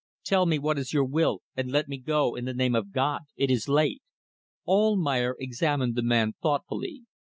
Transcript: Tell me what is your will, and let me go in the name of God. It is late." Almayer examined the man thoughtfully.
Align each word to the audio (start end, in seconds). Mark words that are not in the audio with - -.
Tell 0.23 0.47
me 0.47 0.57
what 0.57 0.79
is 0.79 0.93
your 0.93 1.05
will, 1.05 1.43
and 1.55 1.69
let 1.71 1.87
me 1.87 1.99
go 1.99 2.33
in 2.35 2.45
the 2.45 2.55
name 2.55 2.73
of 2.73 2.91
God. 2.91 3.21
It 3.37 3.51
is 3.51 3.67
late." 3.69 4.01
Almayer 4.67 5.35
examined 5.37 5.93
the 5.93 6.01
man 6.01 6.33
thoughtfully. 6.41 7.03